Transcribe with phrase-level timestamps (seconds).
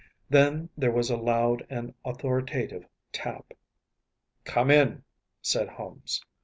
[0.31, 3.53] Then there was a loud and authoritative tap.
[4.45, 5.01] “Come in!‚ÄĚ
[5.43, 6.23] said Holmes.